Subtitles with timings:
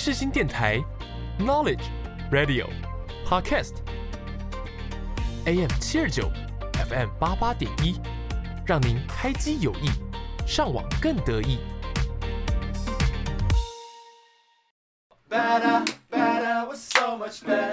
[0.00, 0.82] 世新电台
[1.38, 1.84] ，Knowledge
[2.32, 2.66] Radio
[3.26, 3.74] Podcast
[5.44, 6.30] AM 七二九
[6.88, 8.00] ，FM 八八点一，
[8.64, 9.90] 让您开机有益，
[10.46, 11.58] 上网更得意。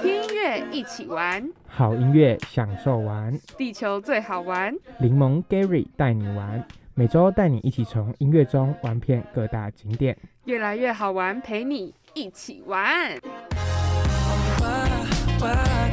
[0.01, 4.75] 听音乐一起玩，好音乐享受玩，地球最好玩。
[4.99, 6.61] 柠檬 Gary 带你玩，
[6.99, 10.17] 每周带你一起从音乐中玩遍各大景点。
[10.45, 13.19] 越来越好玩，陪你一起玩。
[15.39, 15.91] Why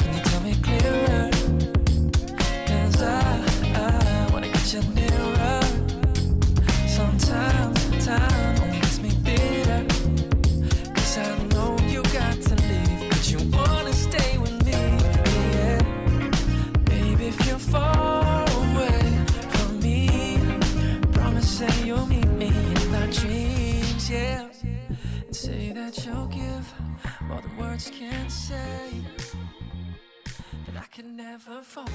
[8.22, 8.43] can
[26.04, 26.74] say that you'll give
[27.28, 28.90] more than words can say.
[30.66, 31.92] That I can never falter.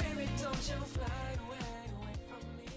[0.00, 1.06] Baby, don't you fly
[1.46, 1.58] away,
[1.96, 2.70] away from me.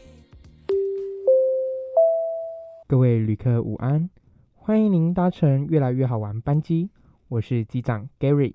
[2.88, 4.09] 各位旅客午安，
[4.56, 6.90] 欢迎您搭乘越来越好玩班机，
[7.28, 8.53] 我是机长 Gary。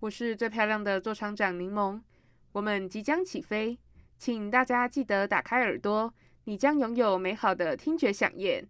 [0.00, 2.00] 我是最漂亮的座舱长柠檬，
[2.52, 3.78] 我们即将起飞，
[4.18, 8.66] 请大家记得打开耳朵，你将拥有美好的听觉响宴。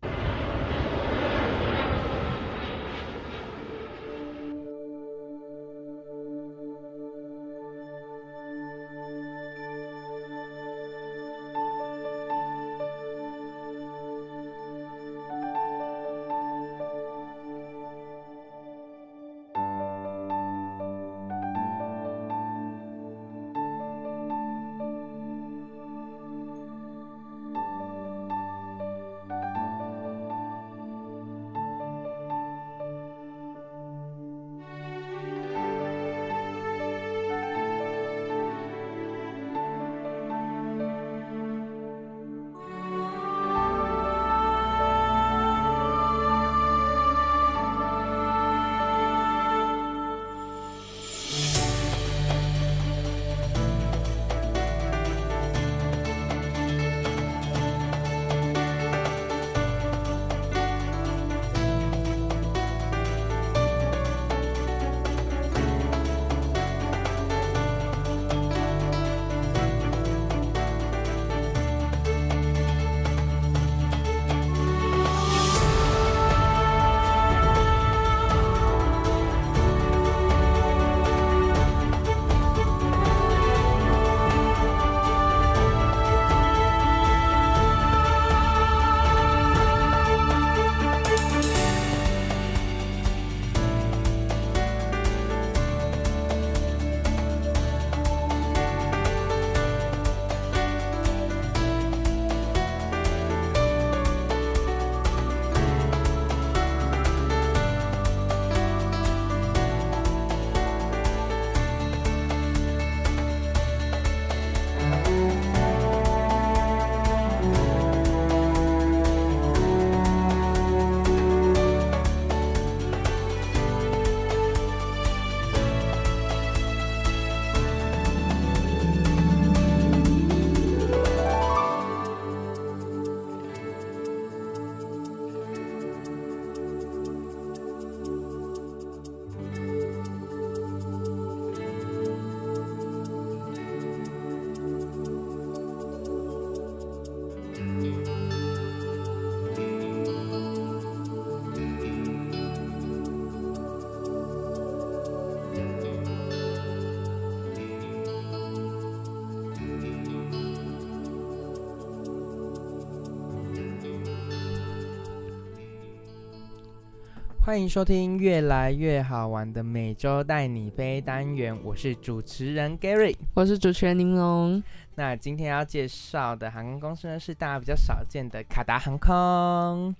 [167.50, 173.16] 欢迎收听越来越好玩的每周带你飞单元，我是主持人 Gary。
[173.34, 174.62] 我是主持人玲珑，
[174.94, 179.92] 那今天要介绍的航空公司呢，是大家比较少见的卡达航空。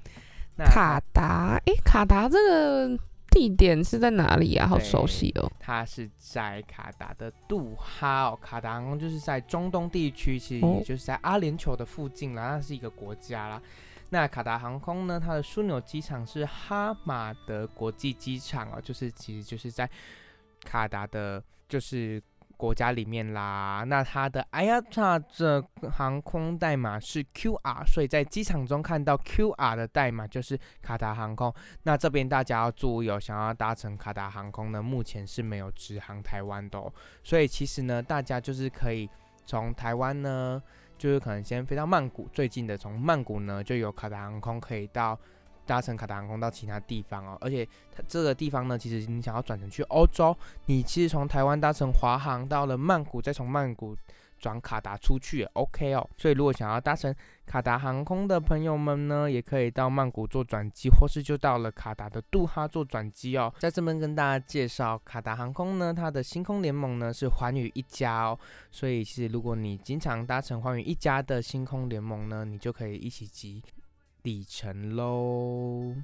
[0.55, 1.61] 那卡达。
[1.67, 2.97] 诶，卡达这个
[3.32, 4.69] 地点是在哪里啊？
[4.69, 5.50] 好熟悉哦。
[5.58, 13.61] 它是在卡达的杜哈哦，卡达航空就是在中东地区，其实哦也就是在阿联酋的附近啦，那是一个国家啦。
[14.10, 19.88] 那卡达航空呢，它的枢纽机场是哈马德国际机场哦，就是其实就是在
[20.64, 22.22] 卡达的，就是
[22.56, 23.82] 国家里面啦。
[23.86, 31.54] 那它的 IATA 这航空代码是 QR，所以在机场中看到 QR 的代码就是卡达航空。
[31.84, 36.92] 那这边大家要注意哦，想要搭乘卡达航空呢，目前是没有直航台湾的哦。
[37.24, 39.08] 所以其实呢，大家就是可以
[39.46, 40.62] 从台湾呢，
[41.00, 45.19] 就是可能先飞到曼谷，最近的从曼谷呢就有卡达航空可以到
[45.64, 47.38] 搭乘卡达航空到其他地方哦。
[47.41, 50.37] 而且它这个地方呢，其实你想要转乘去欧洲，
[50.67, 53.97] 你其实从台湾搭乘华航到了曼谷，再从曼谷
[54.40, 56.08] 转卡达出去也 OK 哦。
[56.16, 57.14] 所以如果想要搭乘
[57.46, 63.52] 卡达航空的朋友们呢，也可以到曼谷做转机，或是就到了卡达的杜哈做转机哦。
[63.58, 68.38] 在这边跟大家介绍，卡达航空呢，它的星空联盟呢是寰宇一家哦，
[68.70, 73.62] 所以其实如果你经常搭乘寰宇一家的星空联盟呢，你就可以一起集
[74.22, 75.94] 里程喽。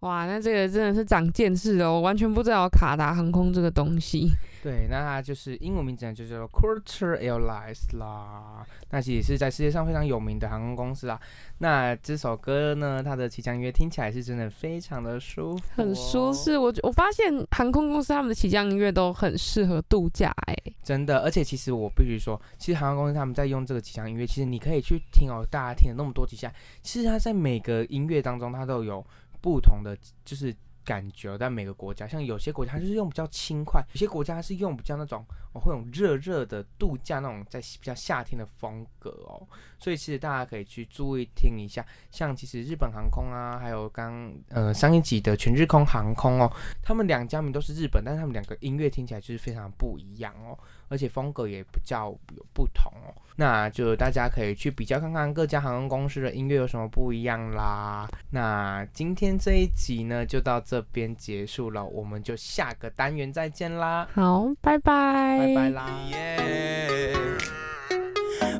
[0.00, 4.30] 哇，那这个真的是长见识哦，我完全不知道卡达航空这个东西。
[4.62, 8.64] 对，那它就是英文名字呢，就叫做 Quarter Airlines 啦。
[8.90, 11.18] 那其实是在世界上非常有名的航空公司啦。
[11.58, 16.32] 那这首歌呢，它的起降音乐听起来是真的非常的舒服、很舒。
[16.32, 26.52] 适，我我发现航空公司他们的起降音乐都很适合度假、哎，真的，而且其实我必须说，其实航空公司他们在用这个起降音乐，其实你可以去听哦，大家听了那么多几下，
[26.82, 29.04] 其实它在每个音乐当中，它都有
[29.40, 30.54] 不同的就是
[30.84, 39.46] 感觉，在每个国家，像有些国家它就是用比较轻快，有些国家是用比较那种哦会有热热的度假那种在比较夏天的风格哦，
[39.78, 46.50] 所以其实大家可以去注意听一下，像其实日本航空啊，还有刚呃上一集的全日空航空哦，
[46.82, 50.58] 他们两家名都是日本，但是他们两个音乐听起来就是非常不一样哦，
[50.88, 53.14] 而且风格也比较有不同哦。
[53.36, 58.08] 那就大家可以去比较看看各家航空公司的音乐有什么不一样啦。
[58.30, 65.88] 那今天这一集呢就到这边结束了，我们就下个单元再见啦，好，拜拜，拜拜啦。
[66.10, 67.38] Yeah.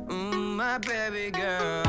[0.09, 1.88] Mm, my baby girl,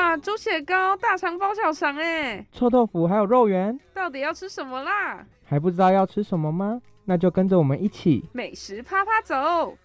[0.00, 5.22] 哇，猪血糕、大肠包小肠，哎，臭豆腐还有肉圆，到底要吃什么啦？
[5.44, 6.80] 还不知道要吃什么吗？
[7.04, 8.24] 那就跟着我们一起。
[8.32, 9.76] 美食啪啪走。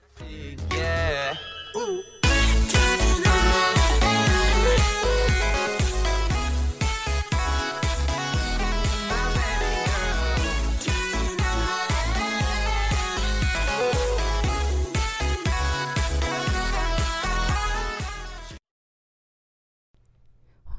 [0.70, 1.36] Yeah.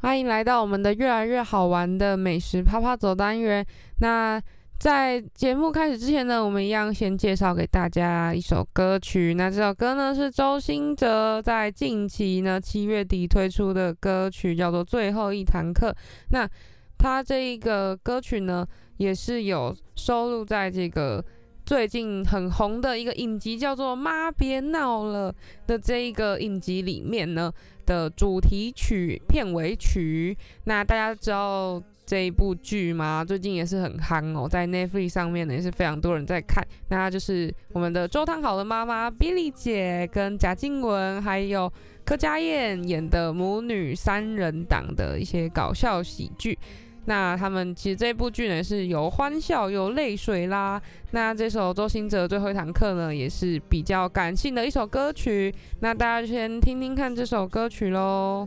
[0.07, 3.67] 欢迎来到我们的越来越好玩的美食啪啪走单元。
[3.99, 4.41] 那
[4.79, 9.35] 在节目开始之前呢，我们一样先介绍给大家一首歌曲。
[9.35, 15.91] 那这首歌呢是周兴哲在近期呢七月底推出的歌曲，叫做《最后一堂课》。
[16.31, 16.49] 那
[16.97, 18.65] 他这一个歌曲呢，
[18.99, 21.25] 也是有收录在这个
[21.67, 25.33] 最近很红的一个影集，叫做《妈别闹了》
[25.67, 27.53] 的这一个影集里面呢
[27.85, 30.39] 的主题曲、片尾曲。
[30.63, 33.25] 那大家知道这一部剧吗？
[33.25, 36.65] 最近也是很夯哦，在 Netflix 上面呢也是非常多人在看。
[36.89, 41.73] 那就是我们的周汤豪的妈妈 Billy 姐跟贾静雯还有
[42.05, 46.57] 柯佳燕演的母女三人档的一些搞笑喜剧。
[47.07, 50.81] 那他们其实这部剧呢是有欢笑有泪水啦。
[51.13, 55.55] 那这首周星哲最后一堂课呢也是比较感性的一首歌曲。
[55.81, 58.47] 那大家就先听听看这首歌曲喽。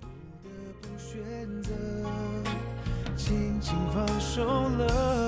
[0.00, 1.20] 不得不选
[1.62, 1.72] 择，
[3.16, 5.27] 轻轻放手了。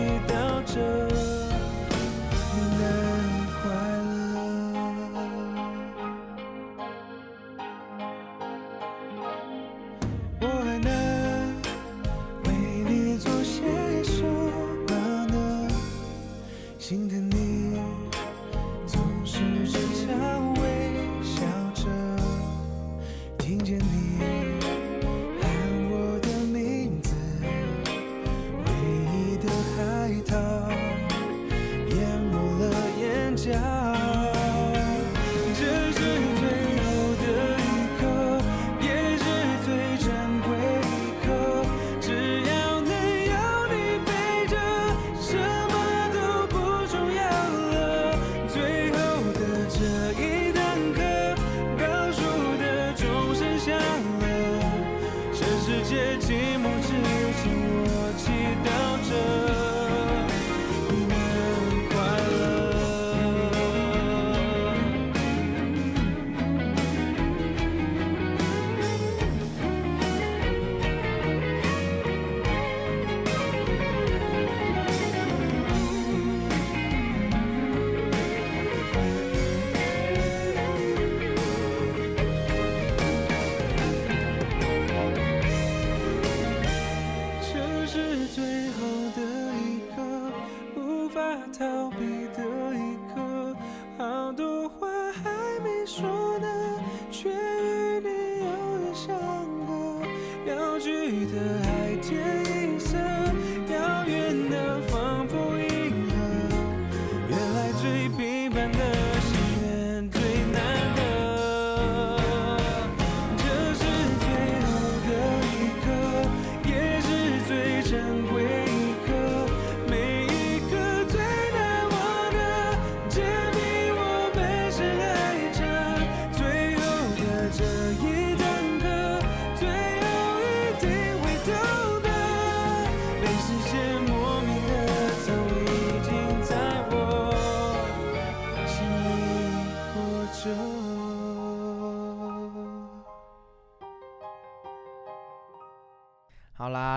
[0.00, 0.39] 你的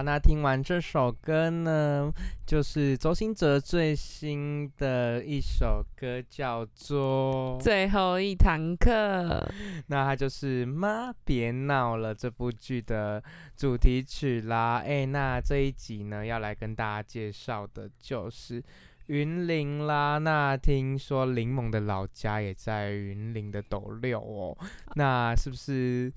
[0.04, 2.12] 那听完这首歌呢，
[2.46, 9.50] 就是周兴哲最新的一首歌，叫做最后一堂课，
[9.88, 13.24] 那它就是《妈别闹了》这部剧的
[13.56, 14.84] 主题曲啦。
[14.86, 18.62] 哎，那这一集呢，要来跟大家介绍的就是
[19.08, 20.18] 云林啦。
[20.18, 24.58] 那听说林猛的老家也在云林的斗六哦，
[24.96, 26.12] 那是不是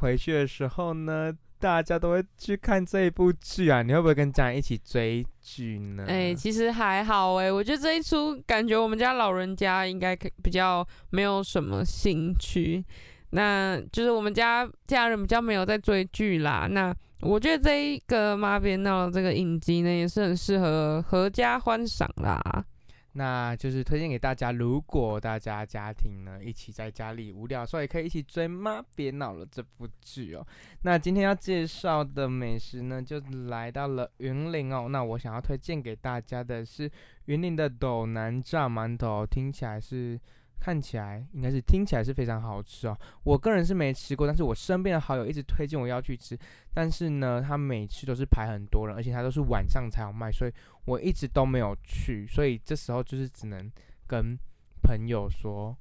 [0.00, 1.34] 回去的时候呢？
[1.60, 6.06] 大家都会去看这一部剧啊，你会不会跟家人一起追剧呢？
[6.08, 12.82] 哎、其实还好哎、我觉得这一出感觉我们家老人家应该可比较没有什么兴趣，
[13.30, 16.66] 那就是我们家家人比较没有在追剧啦。
[16.70, 22.64] 那我觉得这一个妈别闹了这个影集呢，也是很适合合家观赏啦。
[23.12, 30.46] 那就是推荐给大家，如果大家家庭呢一起在家里无聊所以，可以一起追《妈别闹了》这部剧哦。
[30.82, 34.88] 那今天要介绍的美食呢，就来到了云林哦。
[34.88, 36.90] 那我想要推荐给大家的是
[37.26, 40.20] 云林的斗南炸馒头，听起来是。
[40.60, 46.38] 看起来应该是听起来是非常好吃哦，我个人是没吃过，但是我身边的好友一直推荐我要去吃，
[46.74, 50.52] 但是呢，他每次都是排很多人，而且他都是晚上才有卖，所以
[50.84, 53.72] 我一直都没有去，所以这时候就是只能
[54.06, 54.38] 跟
[54.82, 55.74] 朋友说，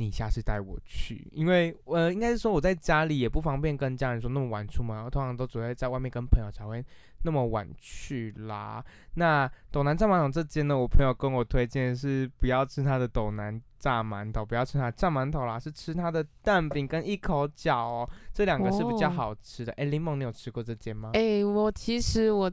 [0.00, 6.82] 你下次带我去，因为呃，应该是说我在家里也不方便跟家人说那么晚出门，我通常都只会在外面跟朋友才会
[7.22, 8.82] 那么晚去啦。
[9.16, 19.72] 那斗南炸馒头这间呢，我朋友跟我推荐是不要吃他的斗南炸馒头，不要吃他的炸馒头啦，是吃他的蛋饼跟一口饺哦，这两个是比较哦好吃的。
[19.74, 21.10] 哎、柠檬，你有吃过这间吗？
[21.12, 22.50] 哎、我其实我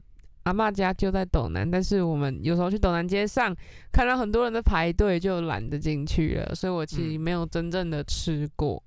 [0.47, 3.53] 阿妈家就在斗南，但是我们有时候去斗南街上
[3.91, 8.81] 看到很多人在排队，就懒得进去了，所以我其实嗯没有真正的吃过。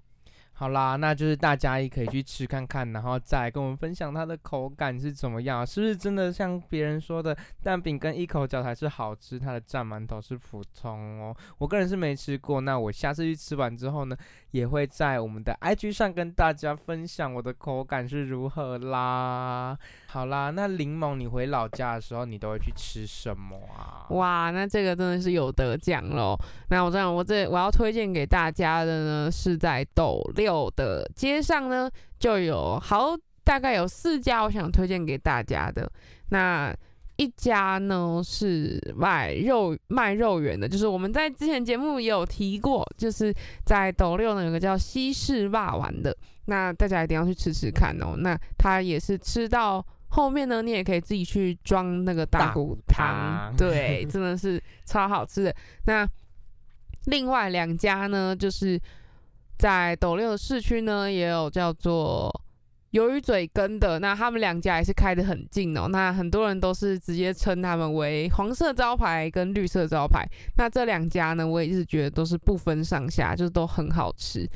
[0.61, 11.35] 好啦，那就是大家也可以去吃看看，然后再跟我们分享它的口感是怎么样，是不是真的像别人说的蛋饼跟一口饺才是好吃，它的蘸馒头是普通哦。
[11.57, 14.15] 我个人是没吃过，那我下次去吃完之后呢，
[14.51, 19.75] 也会在我们的 IG 上跟大家分享我的口感是如何啦。
[20.09, 24.05] 好啦，那柠檬，你回老家的时候，你都会去吃什么啊？
[24.11, 26.37] 哇，那这个真的是有得奖喽！
[26.69, 33.15] 那我这样，我这我要推荐给大家的呢，是在斗六的街上呢，就有好
[33.45, 35.91] 大概有四家，我想推荐给大家的。
[36.31, 36.75] 那
[37.17, 43.31] 一家呢是卖肉卖肉圆的，就是我们在之前节目也有提过，就是
[43.67, 46.17] 在斗六呢有个叫西式霸丸的，
[46.47, 48.15] 那大家一定要去吃吃看哦。
[48.17, 55.55] 那它也是吃到后面呢，你也可以自己去装那个大大骨汤 对，真的是超好吃的。
[55.85, 56.09] 那
[57.07, 58.81] 另外两家呢，就是
[59.61, 62.33] 在斗六的市区呢，也有叫做
[62.93, 65.87] 鱿鱼嘴羹的，那他们两家也是开得很近哦。
[65.89, 70.27] 那很多人都是直接称他们为黄色招牌跟绿色招牌。
[70.57, 74.49] 那这两家呢，我也是觉得都是不分上下，就是都很好吃。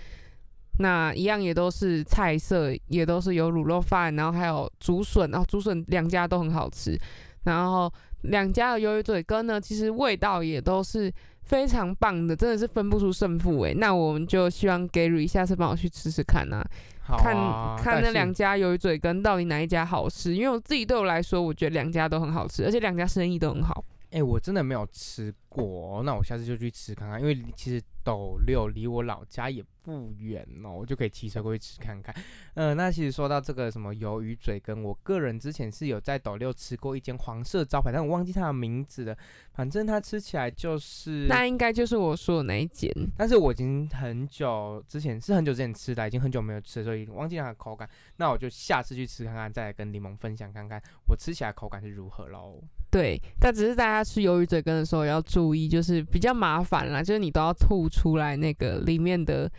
[0.78, 6.98] 那一样也都是菜色，也都是有卤肉饭，然后还有竹笋，然后竹笋两家都很好吃。
[7.44, 7.92] 然后
[8.22, 11.12] 两家的鱿鱼嘴羹呢，其实味道也都是
[11.44, 13.74] 非常棒的，真的是分不出胜负诶。
[13.74, 16.64] 那我们就希望 Gary 下次帮我去吃吃看啊，
[17.02, 20.34] 好看啊，看那两家鱿鱼嘴跟到底哪一家好吃。
[20.34, 23.84] 因为我自己对我来说，我觉得两家都很好吃，而且两家生意都很好。
[24.14, 32.14] 哎、我真的没有吃过，那我下次就去吃看看，因为其实斗六离我老家也不远哦，我就可以骑车过去吃看看。
[32.54, 39.18] 嗯、那其实说到这个什么鱿鱼嘴羹，我个人之前是有在斗六吃过一间黄色招牌，但我忘记它的名字了。
[39.52, 42.88] 反正它吃起来就是，那应该就是我说的那一间。
[43.16, 47.88] 但是我已经很久之前是很久之前吃的，已经很久没有吃，所以忘记它的口感。
[48.18, 52.62] 那我就下次去吃看看，再来跟柠檬分享看看我吃起来口感是如何喽。
[52.94, 59.50] 对，但只是大家吃鱿鱼嘴羹的时候要注意，就是比较麻烦啦，就是你都要吐出来那个里面的，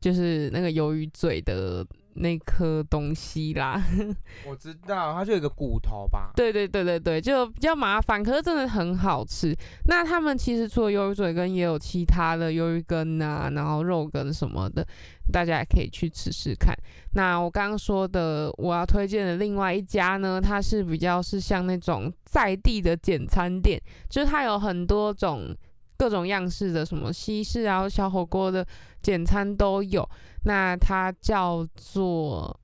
[0.00, 3.82] 就是那个鱿鱼嘴的那颗东西啦。
[4.46, 6.30] 我知道，它就有一个骨头吧。
[6.34, 9.54] 对对对对对，就比较麻烦，可是真的很好吃。
[9.86, 14.86] 那他们其实除了鱿鱼嘴羹，也有其他的鱿鱼羹啊，然后肉羹什么的，
[15.32, 16.76] 大家也可以去吃吃看。
[17.14, 25.54] 那我刚刚说的，我要推荐的另外一家呢，它是比较是像那种在地的简餐店，就是它有很多种
[25.96, 28.66] 各种样式的，什么西式啊、小火锅的
[29.02, 30.08] 简餐都有。
[30.44, 32.60] 那它叫做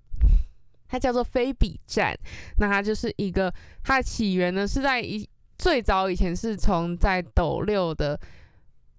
[0.89, 2.15] 它叫做菲比站，
[2.59, 8.19] 那它就是一个它的起源呢是在一最早以前是从在斗六的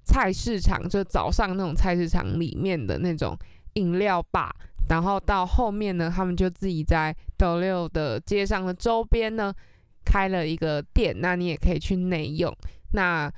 [0.04, 3.38] 菜市场，就早上那种菜市场里面的那种
[3.74, 4.56] 饮料吧，
[4.90, 9.54] 然后到后面呢，他们就自己在斗六的街上的周边呢
[10.04, 12.52] 开了一个店，那你也可以去内用。
[12.94, 13.32] 那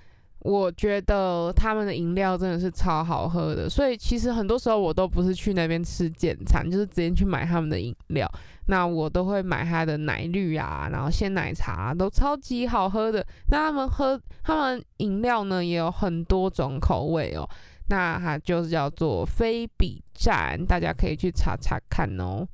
[0.44, 8.30] 我觉得他们的饮料真的是超好喝的，所以其实很多时候我都不是去那边吃简餐，就是直接去买他们的饮料。
[8.68, 13.26] 那我都会买他的奶绿啊，然后鲜奶茶、啊、都超级好喝的。
[13.50, 17.48] 那他们喝他们饮料呢也有很多种口味哦。
[17.90, 22.48] 那它就是叫做菲比站，大家可以去查查看哦。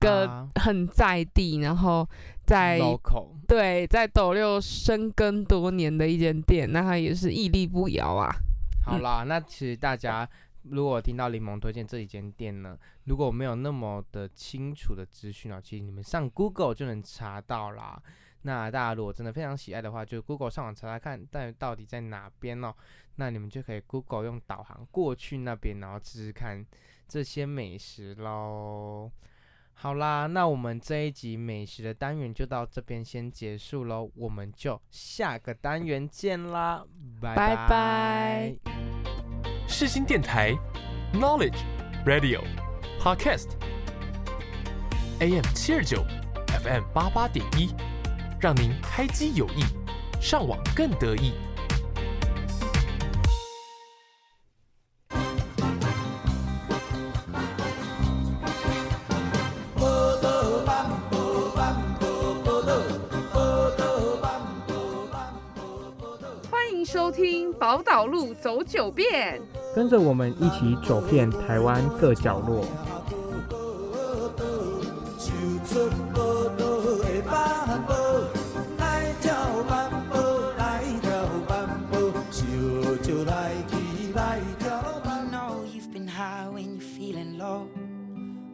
[0.00, 2.08] 个啊很在地，然后
[2.46, 8.34] 在 local 对在斗六深耕多年的一间店，那它也是屹立不摇啊。
[8.38, 8.52] 嗯
[8.84, 10.28] 好啦，那其实大家
[10.64, 18.02] 如果听到柠檬推荐这一间店呢，如果没有那么的清楚的资讯哦，其实你们上 Google 就能查到啦。
[18.42, 22.74] 那大家如果真的非常喜爱的话，就 Google 上网查查看，但到底在哪边哦。
[23.16, 26.66] 那你们就可以 Google 用导航过去那边，然后吃吃看
[27.06, 29.08] 这些美食喽。
[29.74, 36.84] 好啦，那我们这一集美食的单元就到这边先结束喽，我们就下个单元见啦，
[37.20, 38.56] 拜拜拜拜
[39.66, 40.52] 世新电台
[41.12, 41.58] Knowledge
[42.06, 42.42] Radio
[43.00, 43.50] Podcast
[45.18, 46.04] AM 七二九
[46.62, 47.74] FM 八八点一，
[48.40, 49.64] 让您开机有益，
[50.20, 51.32] 上网更得意。
[67.22, 69.40] 听宝岛路走九遍。
[69.76, 72.64] 跟着我们一起走遍台湾各角落。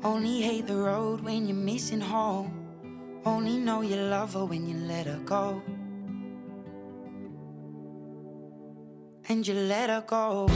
[0.05, 2.51] Only hate the road when you're missing home.
[3.25, 5.61] Only know you love her when you let her go.
[9.31, 10.49] And you let her go.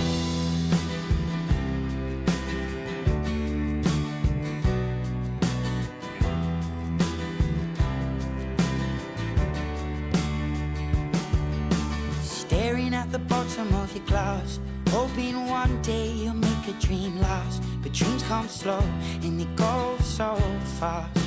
[12.23, 14.59] Staring at the bottom of your glass,
[14.89, 17.63] hoping one day you'll make a dream last.
[17.83, 18.83] But dreams come slow
[19.23, 20.35] and they go so
[20.81, 21.19] fast.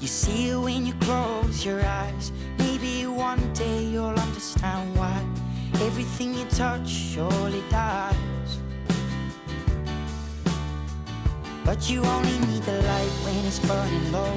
[0.00, 2.32] You see it when you close your eyes.
[2.86, 5.20] Maybe one day you'll understand why
[5.86, 8.50] everything you touch surely dies.
[11.64, 14.34] But you only need the light when it's burning low.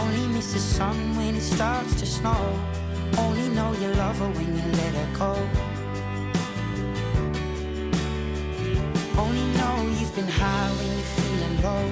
[0.00, 2.42] Only miss the sun when it starts to snow.
[3.18, 5.32] Only know you love her when you let her go.
[9.22, 11.86] Only know you've been high when you're feeling low.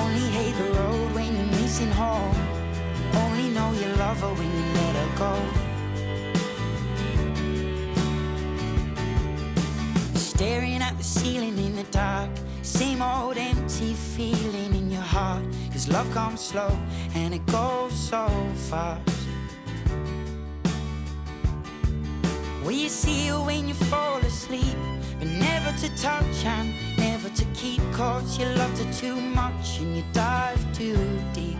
[0.00, 2.59] Only hate the road when you're missing home.
[3.60, 5.32] Know you love her when you let her go.
[10.14, 12.30] Staring at the ceiling in the dark.
[12.62, 15.44] Same old empty feeling in your heart.
[15.72, 16.72] Cause love comes slow
[17.14, 18.24] and it goes so
[18.70, 19.26] fast.
[22.64, 24.78] Will you see her when you fall asleep?
[25.18, 27.82] But never to touch and never to keep.
[27.92, 30.96] Cause you loved her too much and you dive too
[31.34, 31.59] deep.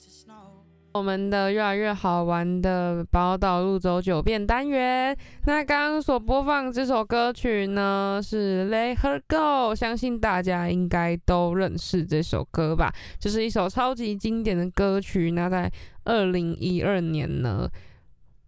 [0.93, 5.15] 我们的越来越好玩的宝岛路走九遍单元。
[5.45, 12.93] 那刚刚所播放这首歌曲呢，是《Let Her Go》，相信大家应该都认识这首歌吧？
[13.19, 15.31] 这是一首超级经典的歌曲。
[15.31, 15.71] 那在
[16.03, 17.69] 二零一二年呢，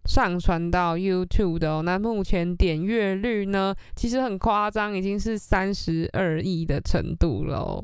[0.04, 1.82] 上传到 YouTube 的、哦。
[1.82, 7.82] 那目前点阅率呢，其实很夸张，已经是三十二亿的程度了。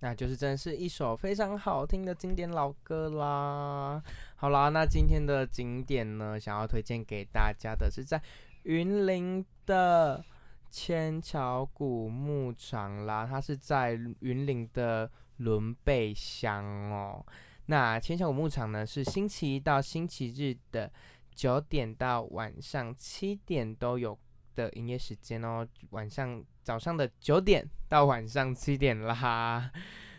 [0.00, 4.02] 那就是真的是一首非常好听的经典老歌啦。
[4.36, 8.20] 好啦，那今天的景点呢，想要推荐给大家的是在
[8.62, 10.24] 云林的
[10.70, 17.24] 千桥古牧场啦，它是在云林的伦贝乡哦。
[17.66, 20.90] 那千桥古牧场呢，是星期一到星期日的
[21.34, 24.18] 九点到晚上七点都有
[24.60, 29.70] 的营业时间哦，晚上早上的九点到晚上七点啦。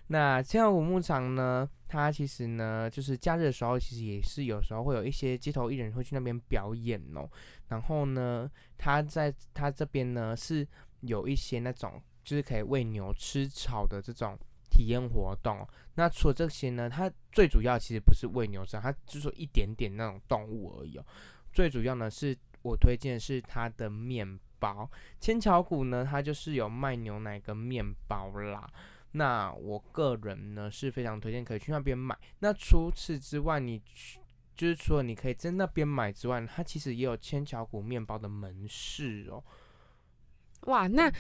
[0.08, 7.30] 那千鹤谷牧场呢，它其实呢，就是假日的时候，其实也是有时候会有一些街头艺人会去那边表演哦。
[7.70, 10.68] 然后呢，它在它这边呢是
[11.00, 14.38] 有一些那种就是可以喂牛吃草的这种
[14.70, 15.66] 体验活动。
[15.96, 21.06] 那除了这些呢，它最主要其实不是喂牛吃，它就是说一点点那种动物而已哦。
[21.54, 28.70] 最主要呢是我推荐是它的面包，千桥谷呢它就是有卖牛奶跟面包啦。
[29.14, 32.18] 那我个人呢是非常推荐可以去那边买。
[32.40, 34.20] 那除此之外，你去
[34.56, 39.44] 就是除了你可以在那边买之外，它其实也有千桥谷面包的门市哦。
[40.68, 41.12] 哇，那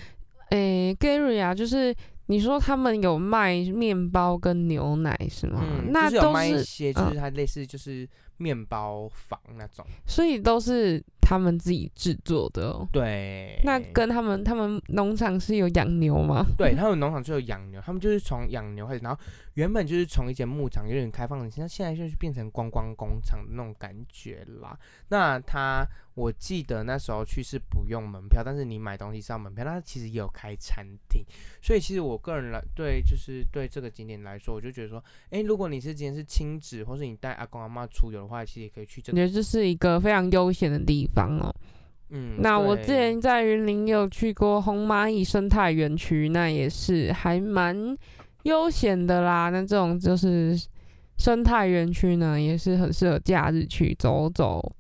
[0.52, 1.94] 诶，Gary 啊，就是
[2.28, 5.62] 你说他们有卖面包跟牛奶是吗？
[5.62, 8.08] 嗯，那就是有都是，卖一些，就嗯是它类似就是
[8.42, 9.86] 面包房那种。
[10.06, 12.88] 所以都是他们自己制作的哦。
[12.92, 16.46] 对，那跟他们他们农场是有养牛吗？
[16.58, 19.22] 对他们农场就有养牛，他们就是从养牛开始，然后
[19.54, 24.78] 原本就是从一间牧场有点开放的，现在现在就是变成观光工厂的那种感觉啦。
[25.10, 29.64] 那他我记得那时候去是不用门票，但是你买东西是要门票。
[29.64, 31.24] 那它其实也有开餐厅，
[31.62, 39.12] 所以其实我个人来对就是对这个景点来说，我就觉得说，哎，如果你是今天是亲子，或是你带阿公阿妈出游的话，其实也可以去这。
[39.12, 41.54] 我觉得这是一个非常悠闲的地方哦。
[42.10, 47.96] 嗯，那我之前在云林有去过红蚂蚁生态园区，那也是还蛮
[48.44, 49.50] 悠闲的啦。
[49.50, 50.60] 那这种就是
[51.17, 54.76] 生态园区呢，也是很适合假日去走走。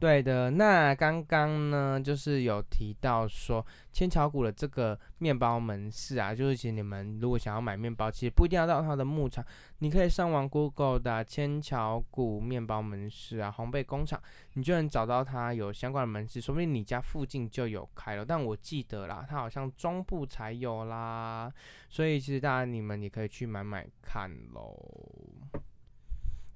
[0.00, 9.44] 对的，那刚刚呢，就是有提到说千桥谷的这个面包门市啊，就是其实你们如果想要买面包，其实不一定要到它的牧场，
[9.78, 14.20] 你可以上网 Google 的千桥谷面包门市啊，烘焙工厂，
[14.54, 18.24] 你就能找到它有相关的门市，说不定你家附近就有开了。
[18.24, 21.52] 但我记得啦，它好像中部才有啦，
[21.88, 24.76] 所以其实大家你们也可以去买买看喽。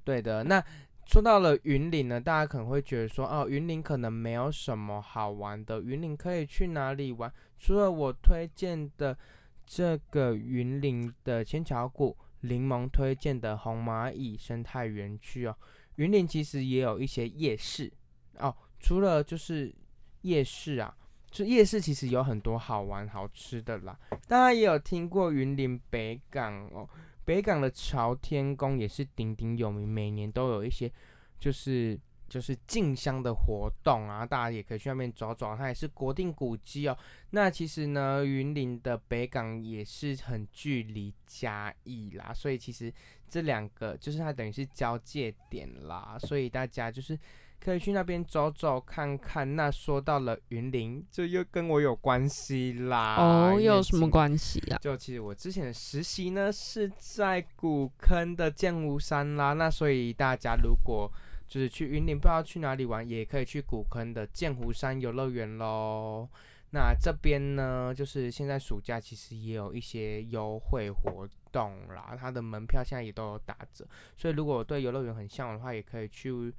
[0.04, 0.64] 对的，那
[1.08, 7.32] 说到了云林呢，大家可能会觉得说，哦，云林可能没有什么好玩的，云林可以去哪里玩？
[7.56, 9.16] 除了我推荐的
[9.64, 15.56] 这个云林的千桥谷，柠檬推荐的红蚂蚁生态园区哦，
[15.96, 17.90] 云林其实也有一些夜市
[18.38, 18.54] 哦。
[18.78, 19.74] 除了就是
[20.20, 20.94] 夜市啊，
[21.30, 23.98] 就夜市其实有很多好玩好吃的啦。
[24.26, 26.86] 大家也有听过云林北港哦。
[27.28, 30.90] 北港的朝天宫也是鼎鼎有名，每年都有一些
[31.38, 36.96] 就是就是进香的活动啊，大家也可以去那边走走，它也是国定古迹哦。
[37.32, 42.90] 那其实呢，云林的北港也是很距离嘉义啦，所以其实
[43.28, 47.18] 这两个就是它等于是交界点啦，所以大家就是。
[47.60, 49.56] 可以去那边走走看看。
[49.56, 53.16] 那说到了云林，这又跟我有关系啦。
[53.16, 54.78] 哦，又有什么关系啊？
[54.80, 61.10] 就其实我之前的实习呢是在古坑的剑湖山啦，那所以大家如果
[61.46, 66.28] 就是去云林不知道去哪里玩，也可以去古坑的剑湖山游乐园喽。
[66.70, 76.52] 那这边呢，就是现在暑假其实也有一些优惠活动啦，它的门票现在也都有打折，所以如果对游乐园很向往的话，也可以去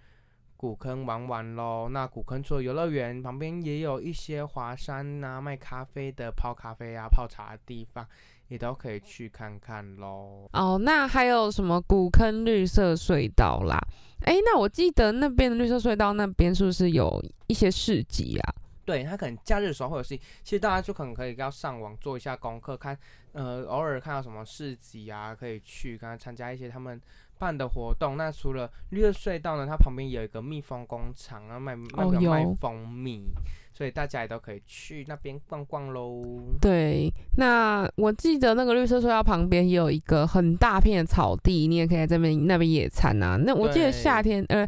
[0.60, 1.88] 古坑玩玩喽。
[1.88, 8.06] 那古坑除了游乐园，旁边也有一些华山啊卖咖啡的、泡咖啡啊、泡茶的地方，
[8.50, 10.50] 也都可以去看看喽。
[10.52, 13.80] 哦，那还有什么古坑绿色隧道啦？
[14.26, 18.54] 哎，那我记得那边的绿色隧道那边是不是有一些市集啊？
[18.84, 22.98] 对它可能假日的时候会有事情，其实大家就可能可以要上网做一下功课，看
[23.32, 27.00] 呃偶尔看到什么市集啊，可以去看参加一些他们
[27.40, 28.18] 办的活动。
[28.18, 33.24] 那除了绿色隧道呢，它旁边有一个蜜蜂工厂，然后卖卖蜂蜜，
[33.74, 36.24] 所以大家也都可以去那边逛逛喽。
[36.62, 43.38] 对，那我记得那个绿色隧道旁边也有一个很大片的草地，你也可以在这边那边野餐啊。
[43.38, 44.68] 那我记得夏天，呃，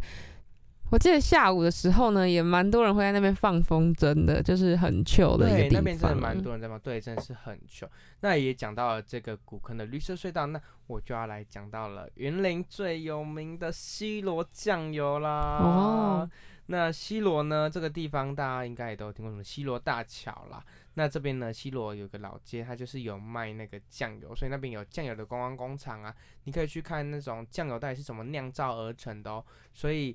[0.91, 6.15] 我记得下午的时候呢，也蛮多人会在那边放风筝的，就是很 chill 的一个对，地那边真的。
[6.17, 7.89] 蛮多人在放，对，真的是很糗。
[8.19, 15.59] 那也讲到了这个古坑的绿色隧道，那我就要来讲到了云林最有名的西罗酱油啦。
[15.61, 16.29] 哦，
[16.65, 20.61] 那西罗呢，这个地方大家应该也都有听过什么西罗大桥啦。
[20.95, 29.41] 那这边呢，西罗有个老街，它就是有卖那个酱油，所以那边有酱油的观光工厂啊，你可以去看那种酱油到底是怎么酿造而成的哦。
[29.71, 30.13] 所以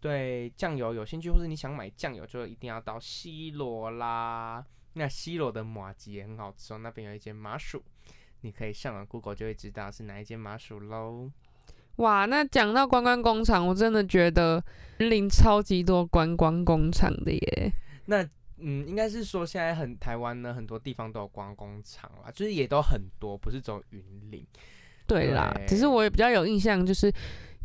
[0.00, 4.64] 对酱油有兴趣，或者你想买酱油，就一定要到西罗啦。
[4.94, 7.82] 那西罗的麻吉也很好吃哦，那边有一间麻薯，
[8.40, 11.30] 你可以上网 Google 就会知道是哪一间麻薯喽。
[11.96, 14.62] 哇，那讲到观光工厂，我真的觉得
[14.98, 17.72] 云林超级多观光工厂的耶。
[18.06, 18.22] 那
[18.60, 24.44] 嗯，应该是说现在很台湾呢，很多地方都有观光工厂啦，就是也都很多，不是只有云林。
[25.06, 27.12] 对啦，对只是我也比较有印象，就是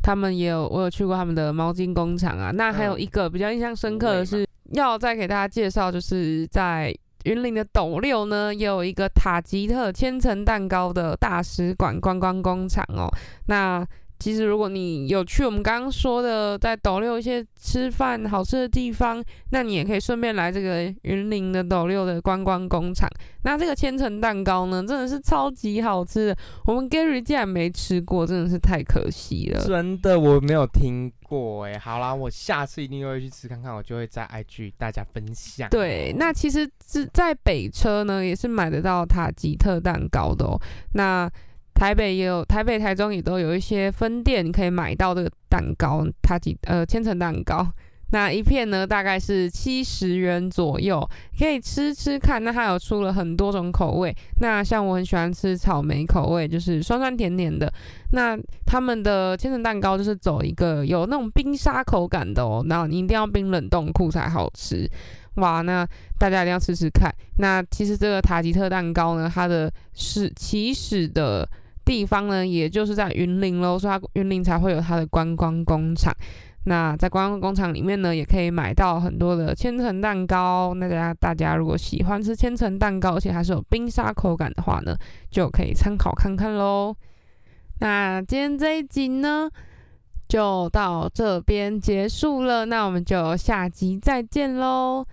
[0.04, 2.52] 他们也有我有去过他们的毛巾工厂啊。
[2.52, 13.10] 那还有嗯一个比较印象深刻的无是，要再给大家介绍，就是在云林的斗六呢，也有一个塔吉特千层蛋糕的大使馆观光工厂哦。
[13.48, 13.84] 那
[14.24, 23.06] 其实如果你有去我们刚刚说的在斗六一些吃饭好吃的地方，那你也可以顺便来这个云林的斗六的观光工厂。
[23.44, 26.38] 那这个千层蛋糕呢，真的是超级好吃的。
[26.64, 29.60] 我们 Gary 竟然没吃过，真的是太可惜了。
[29.60, 35.70] 真的我没有听过哎，好啦，我下次一定会去吃看看，我就会在 IG 大家分享哦。
[35.70, 40.58] 对，那其实是在北车呢，也是买得到塔吉特蛋糕的哦。
[40.94, 41.30] 那
[41.74, 47.68] 台北也有，台北、台中也都有一些分店，可以买到这个蛋糕，塔吉呃千层蛋糕。
[48.12, 51.10] 那一片呢，大概是七十元左右，
[51.40, 52.44] 可以吃吃看。
[52.44, 57.74] 那它有出了很多种口味，那像我很喜欢吃草莓口味，就是酸酸甜甜的。
[58.12, 64.88] 那他们的千层蛋糕就是走一个有那种冰沙口感的哦，然后你一定要冰冷冻库才好吃。
[65.38, 65.84] 哇，那
[66.20, 67.12] 大家一定要吃吃看。
[67.40, 71.50] 那其实这个塔吉特蛋糕呢，它的始起始的
[71.86, 76.14] 地方呢，也就是在云林喽，所以它云林才会有它的观光工厂。
[76.66, 80.74] 那在观光工厂里面呢，也可以买到很多的千层蛋糕。
[80.76, 84.96] 那大家大家如果喜欢吃千层蛋糕，而且还是有冰沙口感的话呢，
[85.30, 86.96] 就可以参考看看喽。
[87.80, 89.50] 那今天这一集呢，
[90.30, 92.66] 就到这边结束了。
[92.66, 95.06] 那我们就下集再见喽，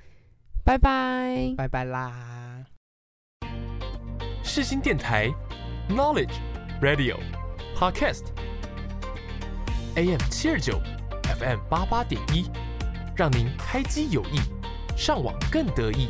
[0.65, 1.53] 拜拜。
[1.57, 2.65] 拜拜啦。
[4.45, 5.29] 世新电台
[5.89, 6.37] Knowledge
[6.81, 7.19] Radio
[7.77, 8.25] Podcast
[9.97, 10.81] AM 七二九
[11.39, 12.51] FM 八八点一，
[13.15, 14.41] 让您开机有益，
[14.97, 16.09] 上网更得意。